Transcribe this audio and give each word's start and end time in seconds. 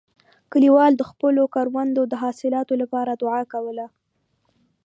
کلیوال 0.51 0.91
د 0.97 1.01
خپلو 1.11 1.41
کروندو 1.55 2.01
د 2.07 2.13
حاصلاتو 2.23 2.73
لپاره 2.81 3.11
دعا 3.21 3.41
کوله. 3.53 3.85